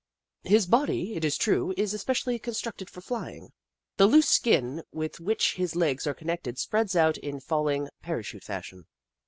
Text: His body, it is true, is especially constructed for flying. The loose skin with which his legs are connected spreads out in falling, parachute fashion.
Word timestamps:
His 0.45 0.65
body, 0.65 1.13
it 1.13 1.23
is 1.23 1.37
true, 1.37 1.75
is 1.77 1.93
especially 1.93 2.39
constructed 2.39 2.89
for 2.89 3.01
flying. 3.01 3.49
The 3.97 4.07
loose 4.07 4.27
skin 4.27 4.81
with 4.91 5.19
which 5.19 5.53
his 5.57 5.75
legs 5.75 6.07
are 6.07 6.15
connected 6.15 6.57
spreads 6.57 6.95
out 6.95 7.19
in 7.19 7.39
falling, 7.39 7.87
parachute 8.01 8.43
fashion. 8.43 8.87